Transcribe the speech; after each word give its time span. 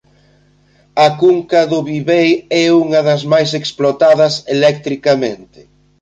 A 1.05 1.07
cunca 1.21 1.59
do 1.71 1.79
Bibei 1.89 2.29
é 2.63 2.65
unha 2.83 3.01
das 3.07 3.21
máis 3.31 3.49
explotadas 3.61 4.33
electricamente. 4.55 5.61